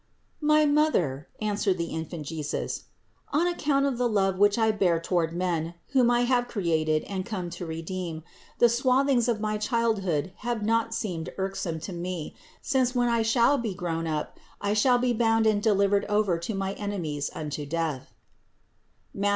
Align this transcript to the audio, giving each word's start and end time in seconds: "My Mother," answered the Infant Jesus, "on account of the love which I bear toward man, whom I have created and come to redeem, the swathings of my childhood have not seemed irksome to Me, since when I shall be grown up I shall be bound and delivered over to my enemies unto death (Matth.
"My 0.41 0.65
Mother," 0.65 1.27
answered 1.39 1.77
the 1.77 1.91
Infant 1.93 2.25
Jesus, 2.25 2.85
"on 3.31 3.45
account 3.45 3.85
of 3.85 3.99
the 3.99 4.09
love 4.09 4.39
which 4.39 4.57
I 4.57 4.71
bear 4.71 4.99
toward 4.99 5.31
man, 5.31 5.75
whom 5.89 6.09
I 6.09 6.21
have 6.21 6.47
created 6.47 7.03
and 7.03 7.23
come 7.23 7.51
to 7.51 7.67
redeem, 7.67 8.23
the 8.57 8.65
swathings 8.67 9.27
of 9.27 9.39
my 9.39 9.59
childhood 9.59 10.31
have 10.37 10.65
not 10.65 10.95
seemed 10.95 11.29
irksome 11.37 11.79
to 11.81 11.93
Me, 11.93 12.33
since 12.63 12.95
when 12.95 13.09
I 13.09 13.21
shall 13.21 13.59
be 13.59 13.75
grown 13.75 14.07
up 14.07 14.39
I 14.59 14.73
shall 14.73 14.97
be 14.97 15.13
bound 15.13 15.45
and 15.45 15.61
delivered 15.61 16.05
over 16.05 16.39
to 16.39 16.55
my 16.55 16.73
enemies 16.73 17.29
unto 17.35 17.67
death 17.67 18.11
(Matth. 19.13 19.29